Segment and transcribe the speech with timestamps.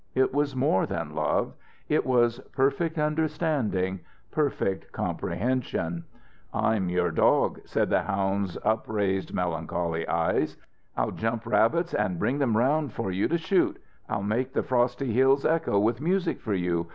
[0.15, 1.53] It was more than love
[1.87, 3.99] it was perfect understanding,
[4.31, 6.05] perfect comprehension.
[6.51, 10.57] "I'm your dog," said the hound's upraised, melancholy eyes.
[10.97, 13.79] "I'll jump rabbits and bring them around for you to shoot.
[14.09, 16.87] I'll make the frosty hills echo with music for you.